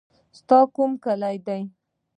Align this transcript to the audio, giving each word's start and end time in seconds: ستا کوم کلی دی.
ستا 0.37 0.59
کوم 0.73 0.91
کلی 1.03 1.37
دی. 1.45 1.61